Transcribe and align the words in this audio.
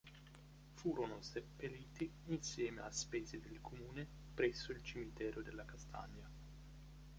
Furono 0.77 1.21
seppelliti 1.21 2.11
insieme 2.29 2.81
a 2.81 2.89
spese 2.89 3.39
del 3.39 3.61
comune 3.61 4.07
presso 4.33 4.71
il 4.71 4.81
Cimitero 4.83 5.43
della 5.43 5.63
Castagna. 5.63 6.27